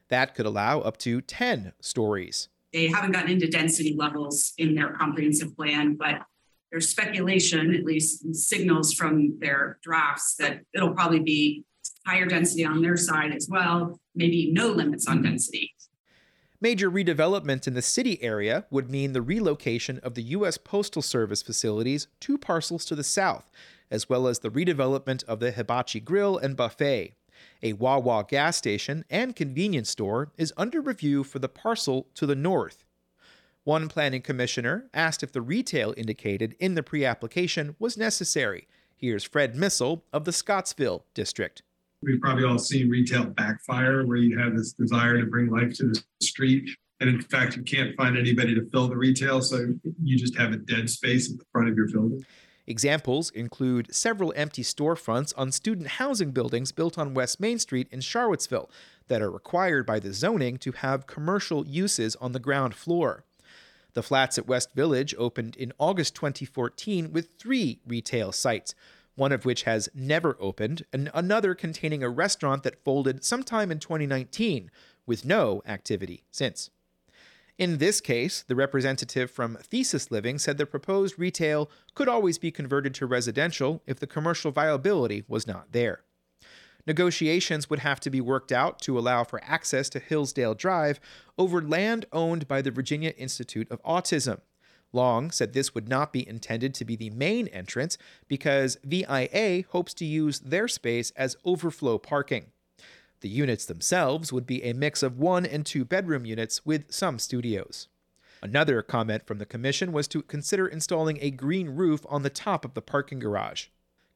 That 0.09 0.35
could 0.35 0.45
allow 0.45 0.81
up 0.81 0.99
to 0.99 1.21
10 1.23 1.73
stories. 1.81 2.49
They 2.73 2.89
haven't 2.89 3.13
gotten 3.13 3.31
into 3.31 3.47
density 3.47 3.95
levels 3.97 4.53
in 4.59 4.75
their 4.75 4.93
comprehensive 4.93 5.57
plan, 5.57 5.95
but 5.95 6.23
there's 6.71 6.89
speculation, 6.89 7.73
at 7.73 7.85
least 7.85 8.35
signals 8.35 8.93
from 8.93 9.39
their 9.39 9.79
drafts, 9.83 10.35
that 10.41 10.63
it'll 10.75 10.93
probably 10.93 11.21
be 11.21 11.65
higher 12.05 12.27
density 12.27 12.65
on 12.65 12.83
their 12.83 12.97
side 12.97 13.33
as 13.33 13.49
well, 13.49 14.01
maybe 14.17 14.53
no 14.53 14.69
limits 14.69 15.07
on 15.07 15.23
density. 15.23 15.73
Major 16.61 16.91
redevelopment 16.91 17.67
in 17.67 17.75
the 17.75 17.83
city 17.83 18.21
area 18.23 18.65
would 18.71 18.91
mean 18.91 19.13
the 19.13 19.23
relocation 19.23 20.01
of 20.03 20.15
the 20.15 20.23
U.S. 20.23 20.59
Postal 20.59 21.03
Service 21.03 21.43
facilities 21.43 22.09
two 22.21 22.39
parcels 22.39 22.85
to 22.87 22.97
the 22.97 23.05
south, 23.05 23.51
as 23.91 24.09
well 24.09 24.27
as 24.27 24.41
the 24.41 24.51
redevelopment 24.51 25.25
of 25.25 25.41
the 25.41 25.51
Hibachi 25.51 26.01
Grill 26.01 26.37
and 26.39 26.57
Buffet. 26.57 27.15
A 27.63 27.73
Wawa 27.75 28.25
gas 28.29 28.57
station 28.57 29.05
and 29.11 29.37
convenience 29.37 29.91
store 29.91 30.31
is 30.37 30.53
under 30.57 30.81
review 30.81 31.25
for 31.25 31.39
the 31.39 31.49
parcel 31.49 32.07
to 32.15 32.27
the 32.27 32.37
north. 32.37 32.85
One 33.65 33.89
planning 33.89 34.21
commissioner 34.21 34.91
asked 34.93 35.23
if 35.23 35.33
the 35.33 35.41
retail 35.41 35.95
indicated 35.97 36.55
in 36.61 36.75
the 36.75 36.83
pre 36.83 37.05
application 37.05 37.77
was 37.79 37.97
necessary. 37.97 38.69
Here's 38.95 39.25
Fred 39.25 39.57
Missel 39.57 40.05
of 40.13 40.25
the 40.25 40.33
Scottsville 40.33 41.05
district. 41.15 41.63
We've 42.03 42.21
probably 42.21 42.45
all 42.45 42.59
seen 42.59 42.91
retail 42.91 43.25
backfire 43.25 44.07
where 44.07 44.19
you 44.19 44.39
have 44.39 44.55
this 44.55 44.73
desire 44.73 45.19
to 45.19 45.27
bring 45.27 45.49
life 45.49 45.73
to 45.77 45.89
the 45.89 46.03
street 46.21 46.69
And 47.01 47.11
in 47.11 47.21
fact, 47.23 47.57
you 47.57 47.63
can't 47.63 47.97
find 47.97 48.17
anybody 48.17 48.55
to 48.55 48.69
fill 48.71 48.89
the 48.89 48.97
retail, 48.97 49.43
so 49.43 49.75
you 50.03 50.17
just 50.17 50.37
have 50.37 50.53
a 50.53 50.57
dead 50.57 50.89
space 50.89 51.31
at 51.31 51.39
the 51.39 51.45
front 51.53 51.69
of 51.69 51.77
your 51.77 51.89
building. 51.89 52.25
Examples 52.67 53.31
include 53.31 53.95
several 53.95 54.33
empty 54.37 54.63
storefronts 54.63 55.35
on 55.37 55.53
student 55.53 55.89
housing 55.89 56.31
buildings 56.31 56.73
built 56.73 56.99
on 56.99 57.13
West 57.13 57.39
Main 57.39 57.59
Street 57.59 57.89
in 57.91 58.01
Charlottesville 58.01 58.71
that 59.09 59.21
are 59.21 59.31
required 59.31 59.85
by 59.85 59.99
the 59.99 60.15
zoning 60.15 60.57
to 60.59 60.73
have 60.73 61.07
commercial 61.07 61.67
uses 61.67 62.17
on 62.17 62.33
the 62.33 62.39
ground 62.39 62.75
floor. 62.75 63.25
The 63.93 64.03
flats 64.03 64.39
at 64.39 64.47
West 64.47 64.75
Village 64.75 65.15
opened 65.19 65.57
in 65.57 65.73
August 65.79 66.15
2014 66.15 67.13
with 67.13 67.29
three 67.39 67.81
retail 67.87 68.33
sites, 68.33 68.75
one 69.15 69.31
of 69.31 69.45
which 69.45 69.65
has 69.65 69.89
never 69.95 70.37
opened, 70.41 70.85
and 70.93 71.11
another 71.15 71.55
containing 71.55 72.03
a 72.03 72.09
restaurant 72.09 72.63
that 72.65 72.83
folded 72.83 73.25
sometime 73.25 73.71
in 73.71 73.79
2019, 73.79 74.71
with 75.07 75.25
no 75.25 75.63
activity 75.67 76.25
since. 76.31 76.71
In 77.57 77.79
this 77.79 78.01
case, 78.01 78.43
the 78.43 78.57
representative 78.57 79.31
from 79.31 79.57
Thesis 79.57 80.11
Living 80.11 80.39
said 80.39 80.59
the 80.59 80.67
proposed 80.67 81.17
retail 81.19 81.71
could 81.95 82.09
always 82.09 82.37
be 82.37 82.51
converted 82.51 82.95
to 82.95 83.07
residential 83.07 83.81
if 83.87 84.01
the 84.01 84.09
commercial 84.09 84.51
viability 84.51 85.25
was 85.29 85.47
not 85.47 85.71
there. 85.71 86.03
Negotiations 86.85 87.71
would 87.71 87.79
have 87.79 88.01
to 88.01 88.11
be 88.11 88.21
worked 88.21 88.51
out 88.51 88.81
to 88.81 88.99
allow 88.99 89.23
for 89.23 89.41
access 89.45 89.89
to 89.91 90.01
Hillsdale 90.01 90.55
Drive 90.55 90.99
over 91.39 91.63
land 91.63 92.07
owned 92.13 92.49
by 92.49 92.61
the 92.61 92.73
Virginia 92.73 93.11
Institute 93.17 93.71
of 93.71 93.83
Autism. 93.85 94.41
Long 94.93 95.31
said 95.31 95.53
this 95.53 95.75
would 95.75 95.89
not 95.89 96.13
be 96.13 96.29
intended 96.29 96.75
to 96.75 96.85
be 96.85 96.97
the 96.97 97.11
main 97.11 97.47
entrance 97.49 97.97
because 98.27 98.79
VIA 98.85 99.63
hopes 99.71 99.95
to 99.95 100.05
use 100.05 100.41
their 100.41 100.67
space 100.67 101.13
as 101.13 101.37
overflow 101.45 101.99
parking. 101.99 102.47
The 103.25 103.31
units 103.31 103.65
themselves 103.65 104.35
would 104.35 104.47
be 104.47 104.63
a 104.63 104.75
mix 104.75 105.03
of 105.03 105.19
one 105.19 105.47
and 105.47 105.65
two 105.65 105.87
bedroom 105.87 106.27
units 106.27 106.67
with 106.67 106.93
some 106.93 107.19
studios. 107.19 107.89
Another 108.43 108.83
comment 108.83 109.27
from 109.27 109.39
the 109.39 109.47
commission 109.47 109.93
was 109.93 110.07
to 110.09 110.21
consider 110.21 110.69
installing 110.69 111.17
a 111.23 111.31
green 111.31 111.71
roof 111.71 112.05
on 112.11 112.23
the 112.23 112.29
top 112.29 112.67
of 112.67 112.75
the 112.75 112.83
parking 112.83 113.19
garage. 113.19 113.69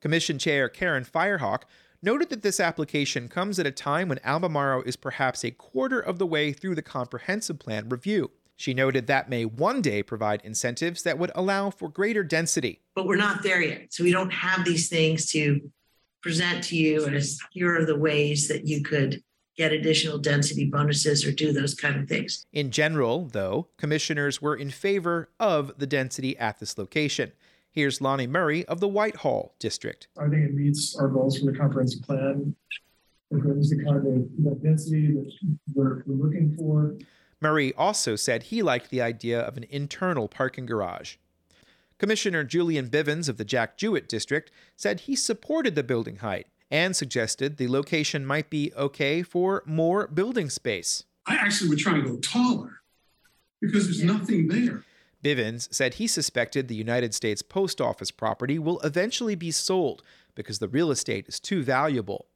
Commission 0.02 0.38
Chair 0.38 0.68
Karen 0.68 1.06
Firehock 1.06 1.62
noted 2.02 2.28
that 2.28 2.42
this 2.42 2.60
application 2.60 3.28
comes 3.28 3.58
at 3.58 3.66
a 3.66 3.70
time 3.70 4.10
when 4.10 4.20
Albemarle 4.24 4.82
is 4.82 4.96
perhaps 4.96 5.42
a 5.42 5.52
quarter 5.52 5.98
of 5.98 6.18
the 6.18 6.26
way 6.26 6.52
through 6.52 6.74
the 6.74 6.82
comprehensive 6.82 7.58
plan 7.58 7.88
review. 7.88 8.30
She 8.56 8.74
noted 8.74 9.06
that 9.06 9.30
may 9.30 9.46
one 9.46 9.80
day 9.80 10.02
provide 10.02 10.42
incentives 10.44 11.02
that 11.04 11.18
would 11.18 11.32
allow 11.34 11.70
for 11.70 11.88
greater 11.88 12.22
density. 12.22 12.82
But 12.94 13.06
we're 13.06 13.16
not 13.16 13.42
there 13.42 13.62
yet. 13.62 13.90
So 13.94 14.04
we 14.04 14.12
don't 14.12 14.34
have 14.34 14.66
these 14.66 14.90
things 14.90 15.30
to 15.30 15.70
present 16.22 16.64
to 16.64 16.76
you 16.76 17.06
as 17.06 17.38
here 17.50 17.76
are 17.76 17.84
the 17.84 17.98
ways 17.98 18.48
that 18.48 18.66
you 18.66 18.82
could 18.82 19.22
get 19.56 19.72
additional 19.72 20.18
density 20.18 20.66
bonuses 20.66 21.26
or 21.26 21.32
do 21.32 21.52
those 21.52 21.75
kind 21.75 22.00
of 22.00 22.08
things. 22.08 22.46
In 22.52 22.70
general, 22.70 23.26
though, 23.26 23.68
commissioners 23.76 24.40
were 24.40 24.54
in 24.54 24.70
favor 24.70 25.30
of 25.40 25.72
the 25.78 25.87
density 25.87 26.38
at 26.38 26.60
this 26.60 26.78
location. 26.78 27.32
Here's 27.70 28.00
Lonnie 28.00 28.28
Murray 28.28 28.64
of 28.66 28.80
the 28.80 28.88
Whitehall 28.88 29.54
District. 29.58 30.08
I 30.16 30.28
think 30.28 30.44
it 30.44 30.54
meets 30.54 30.96
our 30.96 31.08
goals 31.08 31.38
for 31.38 31.46
the 31.46 31.58
comprehensive 31.58 32.02
plan. 32.02 32.54
It 33.30 33.40
brings 33.40 33.70
the 33.70 33.84
kind 33.84 33.96
of 33.96 34.04
the 34.04 34.58
density 34.62 35.12
that 35.12 35.30
we're, 35.75 36.02
we're 36.06 36.26
looking 36.26 36.54
for. 36.56 36.96
Murray 37.40 37.75
also 37.75 38.16
said 38.16 38.44
he 38.44 38.62
liked 38.62 38.90
the 38.90 39.02
idea 39.02 39.40
of 39.40 39.56
an 39.56 39.66
internal 39.70 40.28
parking 40.28 40.66
garage. 40.66 41.16
Commissioner 41.99 42.45
Julian 42.45 42.88
Bivins 42.88 43.28
of 43.28 43.38
the 43.38 43.45
Jack 43.45 43.76
Jouett 43.76 44.09
District 44.09 44.50
said 44.76 45.00
he 45.00 45.17
supported 45.17 45.75
the 45.75 45.83
building 45.83 46.17
height 46.17 46.47
and 46.71 46.95
suggested 46.95 47.57
the 47.57 47.67
location 47.67 48.25
might 48.25 48.50
be 48.50 48.73
okay 48.76 49.23
for 49.23 49.62
more 49.67 50.07
building 50.07 50.49
space. 50.49 51.05
I 51.26 51.35
actually 51.35 51.71
would 51.71 51.78
try 51.78 51.95
and 51.95 52.05
go 52.05 52.17
taller 52.19 52.81
because 53.61 53.87
there's 53.87 54.05
nothing 54.05 54.49
there. 54.49 54.85
Bivins 55.25 55.73
said 55.75 55.95
he 55.95 56.07
suspected 56.07 56.69
the 56.69 56.76
United 56.76 57.14
States 57.14 57.43
Post 57.43 57.81
Office 57.81 58.12
property 58.12 58.59
will 58.59 58.78
eventually 58.81 59.35
be 59.35 59.50
sold 59.50 60.05
because 60.37 60.61
the 60.61 60.69
real 60.69 60.93
estate 60.93 61.26
is 61.26 61.40
too 61.40 61.64
valuable. 61.64 62.26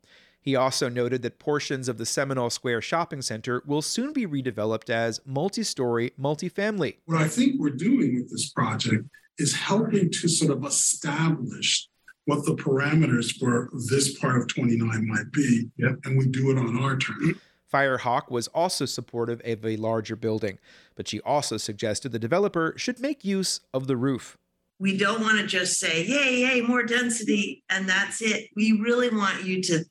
He 0.41 0.57
also 0.57 0.89
noted 0.89 1.23
that 1.23 1.39
portions 1.39 1.89
of 1.89 1.99
the 1.99 2.07
Seminole 2.07 2.51
Square 2.51 2.83
shopping 2.83 3.23
center 3.23 3.63
will 3.65 3.81
soon 3.81 4.13
be 4.13 4.27
redeveloped 4.27 4.91
as 4.91 5.21
multi 5.25 5.63
story 5.63 6.13
multifamily. 6.21 6.97
What 7.05 7.23
I 7.23 7.29
think 7.29 7.61
we're 7.61 7.71
doing 7.71 8.17
with 8.17 8.29
this 8.29 8.51
project 8.51 9.05
is 9.39 9.55
helping 9.55 10.11
to 10.11 10.29
sort 10.29 10.51
of 10.51 10.65
establish 10.65 11.89
what 12.27 12.45
the 12.45 12.55
parameters 12.55 13.37
for 13.39 13.71
this 13.89 14.19
part 14.19 14.41
of 14.41 14.49
29 14.49 15.09
might 15.09 15.33
be. 15.33 15.69
Yep. 15.79 15.99
And 16.05 16.19
we 16.19 16.27
do 16.27 16.51
it 16.51 16.59
on 16.59 16.79
our 16.79 16.97
terms. 16.97 17.37
Firehock 17.73 18.31
was 18.31 18.49
also 18.49 18.85
supportive 18.85 19.41
of 19.45 19.65
a 19.65 19.77
larger 19.77 20.15
building, 20.15 20.59
but 20.95 21.09
she 21.09 21.21
also 21.23 21.57
suggested 21.57 22.13
the 22.13 22.19
developer 22.19 22.75
should 22.77 23.01
make 23.01 23.25
use 23.25 23.61
of 23.73 23.87
the 23.87 23.97
roof. 23.97 24.37
We 24.79 24.97
don't 24.97 25.23
want 25.23 25.39
to 25.39 25.47
just 25.47 25.79
say, 25.79 26.05
yay, 26.05 26.41
yay, 26.41 26.61
more 26.61 26.83
density, 26.83 27.63
and 27.71 27.89
that's 27.89 28.21
it. 28.21 28.51
We 28.57 28.73
really 28.73 29.09
want 29.09 29.45
you 29.45 29.63
to 29.63 29.85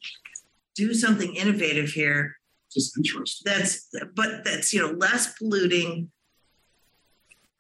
do 0.76 0.94
something 0.94 1.34
innovative 1.36 1.90
here. 1.90 2.36
Just 2.72 2.98
interesting. 2.98 3.52
That's, 3.52 3.90
but 4.16 4.44
that's, 4.44 4.74
you 4.74 4.82
know, 4.82 4.94
less 4.98 5.34
polluting, 5.38 6.12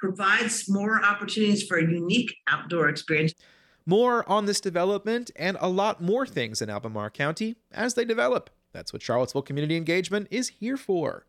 provides 0.02 0.68
more 0.68 1.04
opportunities 1.06 1.64
for 1.64 1.78
a 1.78 1.84
unique 1.84 2.36
outdoor 2.48 2.90
experience. 2.90 3.34
More 3.86 4.28
on 4.28 4.48
this 4.48 4.60
development 4.60 5.30
and 5.36 5.58
a 5.62 5.70
lot 5.70 6.02
more 6.02 6.26
things 6.26 6.62
in 6.62 6.70
Albemarle 6.70 7.12
County 7.12 7.56
as 7.72 7.94
they 7.94 8.04
develop. 8.04 8.50
That's 8.74 8.92
what 8.92 9.02
Charlottesville 9.02 9.44
Community 9.44 9.78
Engagement 9.78 10.28
is 10.32 10.50
here 10.50 10.78
for. 10.78 11.26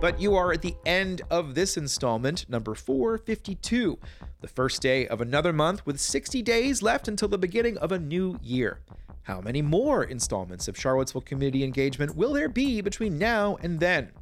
But 0.00 0.20
you 0.20 0.34
are 0.34 0.52
at 0.52 0.62
the 0.62 0.74
end 0.84 1.22
of 1.30 1.54
this 1.54 1.76
installment, 1.76 2.48
number 2.48 2.74
452, 2.74 3.98
the 4.40 4.48
first 4.48 4.82
day 4.82 5.06
of 5.06 5.20
another 5.20 5.52
month 5.52 5.86
with 5.86 5.98
60 6.00 6.42
days 6.42 6.82
left 6.82 7.08
until 7.08 7.28
the 7.28 7.38
beginning 7.38 7.78
of 7.78 7.92
a 7.92 7.98
new 7.98 8.38
year. 8.42 8.80
How 9.22 9.40
many 9.40 9.62
more 9.62 10.04
installments 10.04 10.68
of 10.68 10.78
Charlottesville 10.78 11.22
Community 11.22 11.64
Engagement 11.64 12.14
will 12.14 12.32
there 12.32 12.48
be 12.48 12.80
between 12.80 13.18
now 13.18 13.56
and 13.62 13.80
then? 13.80 14.12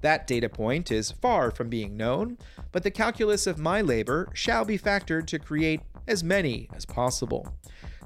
That 0.00 0.26
data 0.26 0.48
point 0.48 0.90
is 0.90 1.10
far 1.10 1.50
from 1.50 1.68
being 1.68 1.96
known, 1.96 2.38
but 2.72 2.82
the 2.82 2.90
calculus 2.90 3.46
of 3.46 3.58
my 3.58 3.80
labor 3.80 4.28
shall 4.32 4.64
be 4.64 4.78
factored 4.78 5.26
to 5.26 5.38
create 5.38 5.80
as 6.08 6.24
many 6.24 6.68
as 6.74 6.86
possible. 6.86 7.54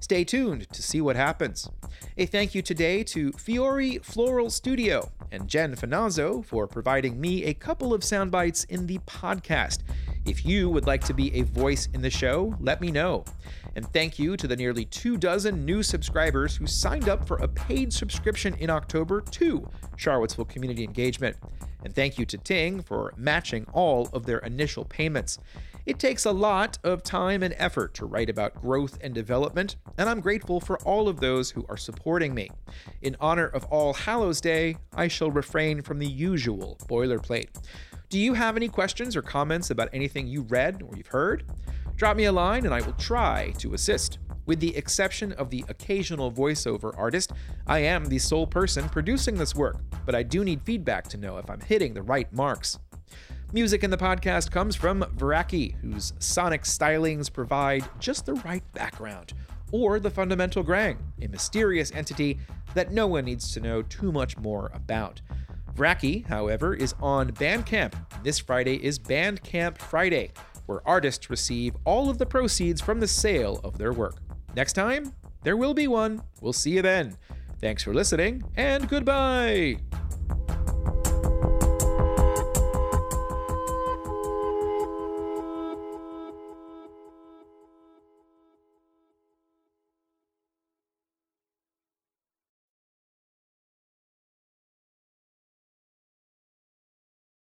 Stay 0.00 0.24
tuned 0.24 0.68
to 0.70 0.82
see 0.82 1.00
what 1.00 1.16
happens. 1.16 1.70
A 2.18 2.26
thank 2.26 2.54
you 2.54 2.62
today 2.62 3.04
to 3.04 3.32
Fiore 3.32 3.98
Floral 3.98 4.50
Studio 4.50 5.10
and 5.30 5.48
Jen 5.48 5.76
Finazzo 5.76 6.44
for 6.44 6.66
providing 6.66 7.20
me 7.20 7.44
a 7.44 7.54
couple 7.54 7.94
of 7.94 8.04
sound 8.04 8.30
bites 8.30 8.64
in 8.64 8.86
the 8.86 8.98
podcast. 9.06 9.78
If 10.24 10.46
you 10.46 10.70
would 10.70 10.86
like 10.86 11.04
to 11.04 11.14
be 11.14 11.34
a 11.34 11.42
voice 11.42 11.88
in 11.92 12.00
the 12.00 12.08
show, 12.08 12.54
let 12.58 12.80
me 12.80 12.90
know. 12.90 13.24
And 13.76 13.86
thank 13.92 14.18
you 14.18 14.36
to 14.38 14.46
the 14.46 14.56
nearly 14.56 14.86
two 14.86 15.18
dozen 15.18 15.66
new 15.66 15.82
subscribers 15.82 16.56
who 16.56 16.66
signed 16.66 17.10
up 17.10 17.26
for 17.26 17.36
a 17.38 17.48
paid 17.48 17.92
subscription 17.92 18.54
in 18.54 18.70
October 18.70 19.20
to 19.20 19.68
Charlottesville 19.96 20.46
Community 20.46 20.82
Engagement. 20.84 21.36
And 21.84 21.94
thank 21.94 22.18
you 22.18 22.24
to 22.24 22.38
Ting 22.38 22.82
for 22.82 23.12
matching 23.18 23.66
all 23.74 24.08
of 24.14 24.24
their 24.24 24.38
initial 24.38 24.86
payments. 24.86 25.38
It 25.84 25.98
takes 25.98 26.24
a 26.24 26.32
lot 26.32 26.78
of 26.82 27.02
time 27.02 27.42
and 27.42 27.54
effort 27.58 27.92
to 27.94 28.06
write 28.06 28.30
about 28.30 28.58
growth 28.58 28.96
and 29.02 29.14
development, 29.14 29.76
and 29.98 30.08
I'm 30.08 30.20
grateful 30.20 30.58
for 30.58 30.78
all 30.78 31.08
of 31.08 31.20
those 31.20 31.50
who 31.50 31.66
are 31.68 31.76
supporting 31.76 32.34
me. 32.34 32.48
In 33.02 33.16
honor 33.20 33.48
of 33.48 33.66
All 33.66 33.92
Hallows 33.92 34.40
Day, 34.40 34.78
I 34.94 35.08
shall 35.08 35.30
refrain 35.30 35.82
from 35.82 35.98
the 35.98 36.06
usual 36.06 36.78
boilerplate. 36.88 37.48
Do 38.10 38.20
you 38.20 38.34
have 38.34 38.56
any 38.56 38.68
questions 38.68 39.16
or 39.16 39.22
comments 39.22 39.70
about 39.70 39.88
anything 39.92 40.26
you 40.26 40.42
read 40.42 40.82
or 40.82 40.96
you've 40.96 41.08
heard? 41.08 41.44
Drop 41.96 42.16
me 42.16 42.24
a 42.24 42.32
line 42.32 42.64
and 42.64 42.74
I 42.74 42.80
will 42.80 42.92
try 42.94 43.52
to 43.58 43.74
assist. 43.74 44.18
With 44.46 44.60
the 44.60 44.76
exception 44.76 45.32
of 45.32 45.48
the 45.48 45.64
occasional 45.68 46.30
voiceover 46.30 46.92
artist, 46.98 47.32
I 47.66 47.78
am 47.78 48.04
the 48.04 48.18
sole 48.18 48.46
person 48.46 48.88
producing 48.90 49.36
this 49.36 49.54
work, 49.54 49.78
but 50.04 50.14
I 50.14 50.22
do 50.22 50.44
need 50.44 50.62
feedback 50.62 51.08
to 51.08 51.16
know 51.16 51.38
if 51.38 51.48
I'm 51.48 51.60
hitting 51.60 51.94
the 51.94 52.02
right 52.02 52.30
marks. 52.32 52.78
Music 53.52 53.82
in 53.82 53.90
the 53.90 53.96
podcast 53.96 54.50
comes 54.50 54.76
from 54.76 55.02
Veraki, 55.16 55.76
whose 55.76 56.12
sonic 56.18 56.62
stylings 56.64 57.32
provide 57.32 57.84
just 58.00 58.26
the 58.26 58.34
right 58.34 58.64
background, 58.74 59.32
or 59.72 59.98
the 59.98 60.10
Fundamental 60.10 60.62
Grang, 60.62 60.98
a 61.22 61.28
mysterious 61.28 61.90
entity 61.92 62.38
that 62.74 62.92
no 62.92 63.06
one 63.06 63.24
needs 63.24 63.52
to 63.54 63.60
know 63.60 63.80
too 63.80 64.12
much 64.12 64.36
more 64.36 64.70
about. 64.74 65.20
Veraki, 65.74 66.26
however, 66.26 66.74
is 66.74 66.94
on 67.00 67.32
Bandcamp. 67.32 67.94
This 68.22 68.38
Friday 68.38 68.76
is 68.76 68.98
Bandcamp 68.98 69.78
Friday, 69.78 70.30
where 70.66 70.86
artists 70.86 71.30
receive 71.30 71.74
all 71.84 72.08
of 72.08 72.18
the 72.18 72.26
proceeds 72.26 72.80
from 72.80 73.00
the 73.00 73.08
sale 73.08 73.60
of 73.64 73.76
their 73.76 73.92
work. 73.92 74.16
Next 74.54 74.74
time, 74.74 75.12
there 75.42 75.56
will 75.56 75.74
be 75.74 75.88
one. 75.88 76.22
We'll 76.40 76.52
see 76.52 76.70
you 76.70 76.82
then. 76.82 77.16
Thanks 77.60 77.82
for 77.82 77.92
listening, 77.92 78.42
and 78.56 78.88
goodbye. 78.88 79.78